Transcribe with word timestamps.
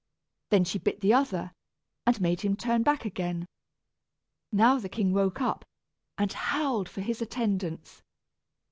Then 0.49 0.63
she 0.63 0.79
bit 0.79 1.01
the 1.01 1.13
other, 1.13 1.51
and 2.07 2.19
made 2.19 2.41
him 2.41 2.55
turn 2.55 2.81
back 2.81 3.05
again. 3.05 3.45
Now 4.51 4.79
the 4.79 4.89
king 4.89 5.13
woke 5.13 5.41
up, 5.41 5.63
and 6.17 6.33
howled 6.33 6.89
for 6.89 7.01
his 7.01 7.21
attendants. 7.21 8.01